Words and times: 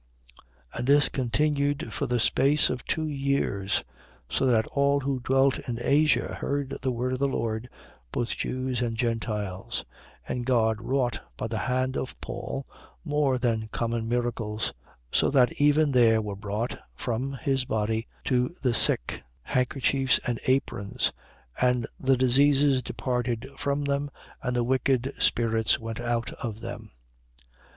19:10. 0.73 0.77
And 0.79 0.87
this 0.87 1.09
continued 1.09 1.93
for 1.93 2.07
the 2.07 2.19
space 2.19 2.71
of 2.71 2.83
two 2.85 3.05
years, 3.05 3.83
so 4.27 4.47
that 4.47 4.65
all 4.69 5.01
who 5.01 5.19
dwelt 5.19 5.59
in 5.69 5.77
Asia 5.79 6.39
heard 6.41 6.75
the 6.81 6.91
word 6.91 7.13
of 7.13 7.19
the 7.19 7.27
Lord, 7.27 7.69
both 8.11 8.29
Jews 8.29 8.81
and 8.81 8.97
Gentiles. 8.97 9.85
19:11. 10.27 10.31
And 10.37 10.45
God 10.47 10.81
wrought 10.81 11.19
by 11.37 11.47
the 11.47 11.59
hand 11.69 11.97
of 11.97 12.19
Paul 12.19 12.65
more 13.05 13.37
than 13.37 13.67
common 13.71 14.09
miracles. 14.09 14.73
19:12. 15.11 15.17
So 15.19 15.29
that 15.29 15.53
even 15.61 15.91
there 15.91 16.19
were 16.19 16.35
brought 16.35 16.79
from 16.95 17.33
his 17.33 17.65
body 17.65 18.07
to 18.25 18.55
the 18.63 18.73
sick, 18.73 19.21
handkerchiefs 19.43 20.19
and 20.25 20.39
aprons: 20.47 21.11
and 21.61 21.85
the 21.99 22.17
diseases 22.17 22.81
departed 22.81 23.47
from 23.55 23.83
them: 23.83 24.09
and 24.41 24.55
the 24.55 24.63
wicked 24.63 25.13
spirits 25.19 25.77
went 25.77 25.99
out 25.99 26.31
of 26.43 26.61
them. 26.61 26.89